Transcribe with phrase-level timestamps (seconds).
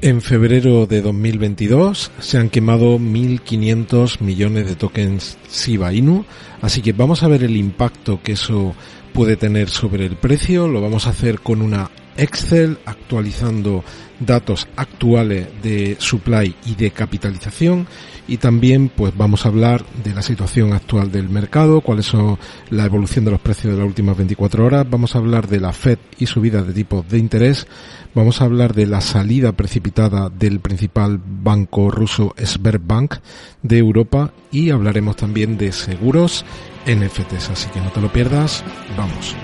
[0.00, 6.26] En febrero de 2022 se han quemado 1.500 millones de tokens Shiba Inu,
[6.60, 8.74] así que vamos a ver el impacto que eso
[9.14, 10.68] puede tener sobre el precio.
[10.68, 13.84] Lo vamos a hacer con una Excel actualizando
[14.20, 17.86] datos actuales de supply y de capitalización.
[18.26, 22.38] Y también pues vamos a hablar de la situación actual del mercado, cuáles son
[22.70, 25.74] la evolución de los precios de las últimas 24 horas, vamos a hablar de la
[25.74, 27.66] Fed y subida de tipos de interés,
[28.14, 33.16] vamos a hablar de la salida precipitada del principal banco ruso Sberbank
[33.62, 34.32] de Europa.
[34.50, 36.44] Y hablaremos también de seguros
[36.86, 38.64] NFTs, así que no te lo pierdas,
[38.96, 39.34] vamos.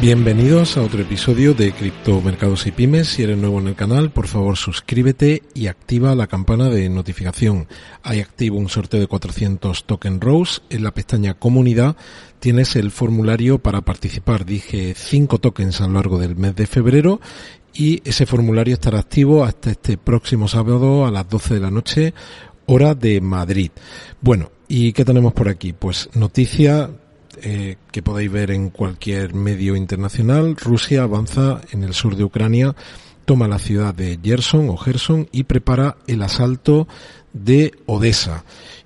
[0.00, 3.06] Bienvenidos a otro episodio de Cripto Mercados y Pymes.
[3.06, 7.68] Si eres nuevo en el canal, por favor suscríbete y activa la campana de notificación.
[8.02, 10.62] Hay activo un sorteo de 400 Token Rose.
[10.70, 11.96] En la pestaña Comunidad
[12.38, 14.46] tienes el formulario para participar.
[14.46, 17.20] Dije 5 tokens a lo largo del mes de febrero
[17.74, 22.14] y ese formulario estará activo hasta este próximo sábado a las 12 de la noche,
[22.64, 23.70] hora de Madrid.
[24.22, 25.74] Bueno, ¿y qué tenemos por aquí?
[25.74, 26.88] Pues noticia
[27.42, 32.74] eh, que podéis ver en cualquier medio internacional, Rusia avanza en el sur de Ucrania,
[33.24, 36.88] toma la ciudad de Gerson o Gerson y prepara el asalto
[37.32, 38.44] de Odessa.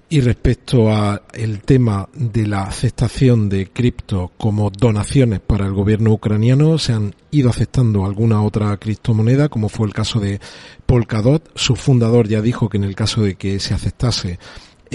[0.09, 6.13] Y respecto a el tema de la aceptación de cripto como donaciones para el gobierno
[6.13, 10.41] ucraniano, se han ido aceptando alguna otra criptomoneda, como fue el caso de
[10.87, 11.51] Polkadot.
[11.57, 14.39] Su fundador ya dijo que en el caso de que se aceptase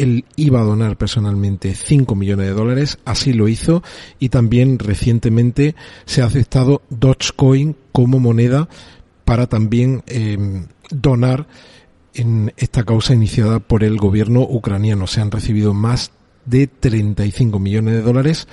[0.01, 3.83] él iba a donar personalmente 5 millones de dólares, así lo hizo
[4.19, 5.75] y también recientemente
[6.05, 8.69] se ha aceptado Dogecoin como moneda
[9.25, 11.47] para también em, donar
[12.13, 15.07] en esta causa iniciada por el gobierno ucraniano.
[15.07, 16.11] Se han recibido más
[16.45, 18.47] de 35 millones de dólares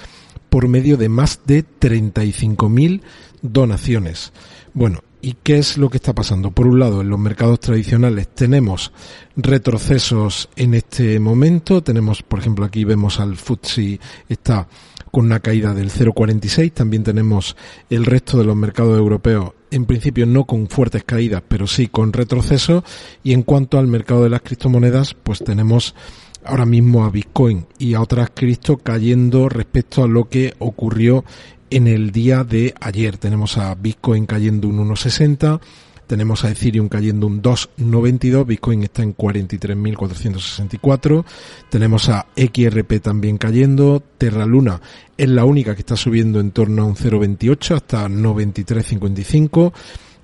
[0.49, 3.03] por medio de más de 35 mil
[3.43, 4.33] donaciones.
[4.75, 6.53] Bueno, ¿Y qué es lo que está pasando?
[6.53, 8.93] Por un lado, en los mercados tradicionales tenemos
[9.35, 11.83] retrocesos en este momento.
[11.83, 13.99] Tenemos, por ejemplo, aquí vemos al FTSE
[14.29, 14.69] está
[15.11, 16.73] con una caída del 0,46.
[16.75, 17.57] También tenemos
[17.91, 22.13] el resto de los mercados europeos, en principio no con fuertes caídas, pero sí con
[22.13, 22.85] retrocesos.
[23.25, 25.97] Y en cuanto al mercado de las criptomonedas, pues tenemos
[26.45, 31.25] ahora mismo a Bitcoin y a otras cripto cayendo respecto a lo que ocurrió
[31.71, 33.19] en el día de ayer.
[33.19, 35.61] Tenemos a Bitcoin cayendo un 1,60,
[36.07, 41.25] tenemos a Ethereum cayendo un 2,92, Bitcoin está en 43.464,
[41.69, 44.81] tenemos a XRP también cayendo, Terra Luna
[45.17, 49.73] es la única que está subiendo en torno a un 0,28 hasta 93,55,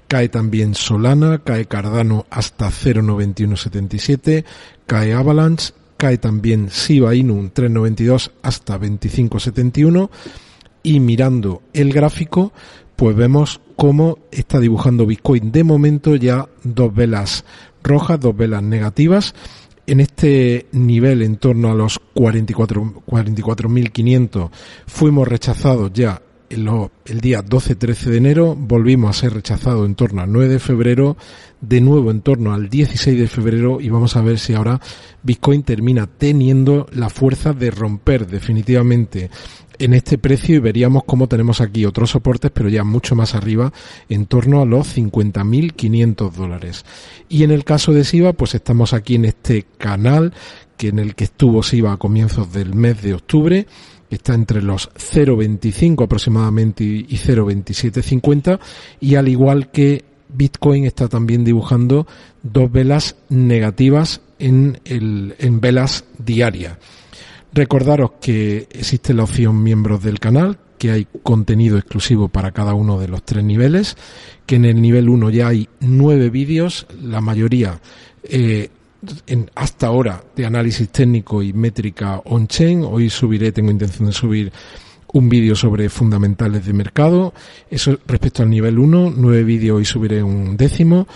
[0.07, 4.45] cae también Solana, cae Cardano hasta 0,9177,
[4.87, 10.11] cae Avalanche, cae también Shiba Inu un 3,92 hasta 25,71,
[10.83, 12.53] y mirando el gráfico,
[12.97, 17.45] pues vemos cómo está dibujando Bitcoin de momento ya dos velas
[17.83, 19.35] rojas, dos velas negativas.
[19.87, 24.51] En este nivel, en torno a los 44.500, 44
[24.87, 30.31] fuimos rechazados ya el día 12-13 de enero, volvimos a ser rechazados en torno al
[30.31, 31.17] 9 de febrero,
[31.61, 34.81] de nuevo en torno al 16 de febrero y vamos a ver si ahora
[35.23, 39.31] Bitcoin termina teniendo la fuerza de romper definitivamente
[39.79, 43.73] en este precio y veríamos cómo tenemos aquí otros soportes, pero ya mucho más arriba,
[44.09, 46.85] en torno a los 50.500 dólares.
[47.29, 50.35] Y en el caso de SIVA, pues estamos aquí en este canal
[50.83, 53.69] que en el que estuvo SIVA a comienzos del mes de octubre,
[54.11, 58.59] está entre los 0.25 aproximadamente y 0.2750
[58.99, 62.09] y al igual que Bitcoin está también dibujando
[62.43, 66.79] dos velas negativas en, el, en velas diarias.
[67.53, 72.99] Recordaros que existe la opción miembros del canal, que hay contenido exclusivo para cada uno
[72.99, 73.97] de los tres niveles,
[74.47, 77.81] que en el nivel 1 ya hay nueve vídeos, la mayoría
[78.25, 78.71] eh,
[79.27, 82.85] en, hasta ahora de análisis técnico y métrica on-chain.
[82.85, 84.53] Hoy subiré, tengo intención de subir
[85.13, 87.35] un vídeo sobre fundamentales de mercado.
[87.71, 91.07] Eso respecto al nivel 1, nueve vídeos, hoy subiré un décimo.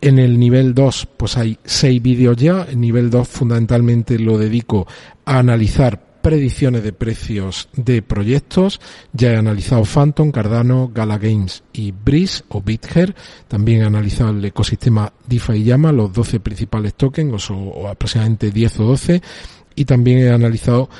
[0.00, 2.62] En el nivel 2, pues hay seis vídeos ya.
[2.62, 4.86] El nivel 2 fundamentalmente lo dedico
[5.24, 8.80] a analizar predicciones de precios de proyectos.
[9.12, 13.14] Ya he analizado Phantom, Cardano, Gala Games y Breeze o BitHer.
[13.48, 18.50] También he analizado el ecosistema DeFi y Llama, los 12 principales tokens, o, o aproximadamente
[18.50, 19.22] 10 o 12.
[19.74, 20.90] Y también he analizado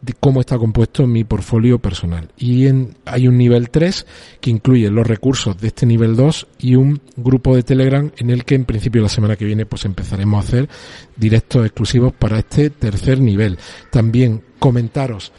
[0.00, 2.28] de cómo está compuesto mi portfolio personal.
[2.36, 4.06] Y en, hay un nivel 3
[4.40, 8.44] que incluye los recursos de este nivel 2 y un grupo de Telegram en el
[8.44, 10.68] que en principio la semana que viene pues empezaremos a hacer
[11.16, 13.58] directos exclusivos para este tercer nivel.
[13.90, 15.32] También comentaros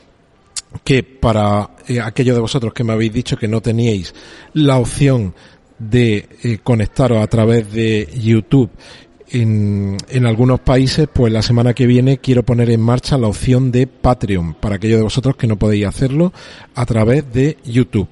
[0.83, 4.13] que para eh, aquellos de vosotros que me habéis dicho que no teníais
[4.53, 5.33] la opción
[5.79, 8.69] de eh, conectaros a través de YouTube
[9.31, 13.71] en, en, algunos países, pues la semana que viene quiero poner en marcha la opción
[13.71, 16.33] de Patreon para aquellos de vosotros que no podéis hacerlo
[16.75, 18.09] a través de YouTube.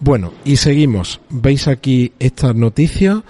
[0.00, 1.20] Bueno, y seguimos.
[1.30, 3.22] Veis aquí esta noticia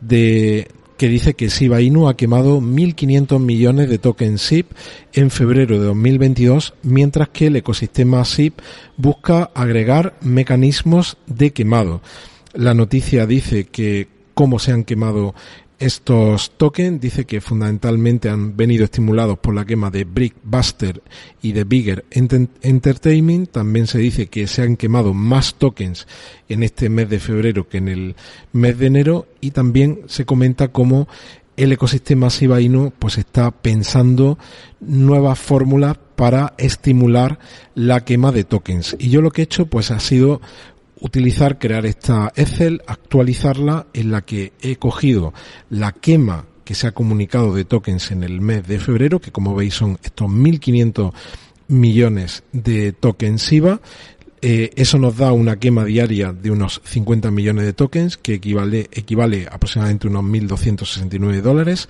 [0.00, 0.68] de
[1.00, 4.70] que dice que Shiba Inu ha quemado 1.500 millones de tokens SIP
[5.14, 8.58] en febrero de 2022, mientras que el ecosistema SIP
[8.98, 12.02] busca agregar mecanismos de quemado.
[12.52, 15.34] La noticia dice que cómo se han quemado
[15.80, 21.02] estos tokens dice que fundamentalmente han venido estimulados por la quema de Brickbuster
[21.40, 23.50] y de Bigger Entertainment.
[23.50, 26.06] También se dice que se han quemado más tokens
[26.50, 28.16] en este mes de febrero que en el
[28.52, 31.08] mes de enero y también se comenta cómo
[31.56, 32.58] el ecosistema Shiba
[32.98, 34.38] pues está pensando
[34.80, 37.38] nuevas fórmulas para estimular
[37.74, 38.96] la quema de tokens.
[38.98, 40.42] Y yo lo que he hecho pues ha sido
[41.00, 45.32] utilizar, crear esta Excel, actualizarla en la que he cogido
[45.68, 49.54] la quema que se ha comunicado de tokens en el mes de febrero, que como
[49.54, 51.12] veis son estos 1.500
[51.68, 53.80] millones de tokens IVA.
[54.42, 58.88] Eh, eso nos da una quema diaria de unos 50 millones de tokens, que equivale,
[58.92, 61.88] equivale aproximadamente a unos 1.269 dólares.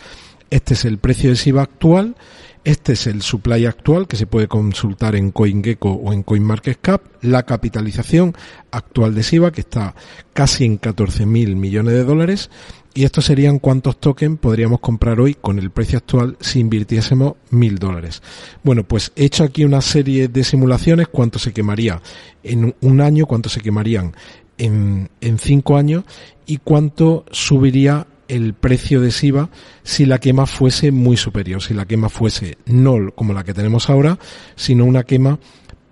[0.49, 2.17] Este es el precio de SIVA actual
[2.65, 7.03] este es el supply actual que se puede consultar en CoinGecko o en CoinMarketCap.
[7.23, 8.35] La capitalización
[8.71, 9.95] actual de SIBA que está
[10.35, 12.51] casi en 14.000 millones de dólares.
[12.93, 17.79] Y estos serían cuántos tokens podríamos comprar hoy con el precio actual si invirtiésemos mil
[17.79, 18.21] dólares.
[18.65, 22.03] Bueno, pues he hecho aquí una serie de simulaciones, cuánto se quemaría
[22.43, 24.13] en un año, cuánto se quemarían
[24.59, 26.05] en, en cinco años
[26.47, 29.51] y cuánto subiría el precio de SIVA
[29.83, 33.91] si la quema fuese muy superior, si la quema fuese no como la que tenemos
[33.91, 34.19] ahora,
[34.57, 35.39] sino una quema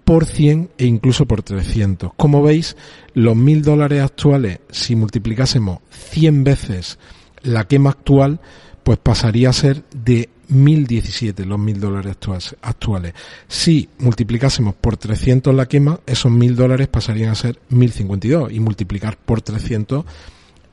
[0.05, 2.13] por 100 e incluso por 300.
[2.17, 2.77] Como veis,
[3.13, 6.99] los mil dólares actuales, si multiplicásemos 100 veces
[7.43, 8.41] la quema actual,
[8.83, 12.17] pues pasaría a ser de 1017 los mil dólares
[12.63, 13.13] actuales.
[13.49, 19.19] Si multiplicásemos por 300 la quema, esos mil dólares pasarían a ser 1052 y multiplicar
[19.19, 20.05] por 300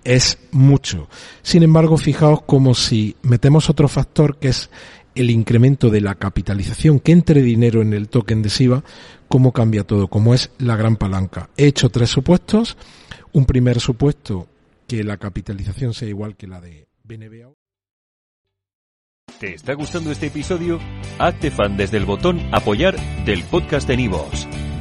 [0.05, 1.09] es mucho.
[1.41, 4.69] Sin embargo, fijaos como si metemos otro factor que es
[5.15, 8.83] el incremento de la capitalización que entre dinero en el token de SIVA,
[9.27, 11.49] cómo cambia todo, como es la gran palanca.
[11.57, 12.77] He hecho tres supuestos.
[13.33, 14.47] Un primer supuesto,
[14.87, 17.53] que la capitalización sea igual que la de BNB.
[19.39, 20.79] ¿Te está gustando este episodio?
[21.19, 24.47] Hazte fan desde el botón apoyar del podcast de Nivos.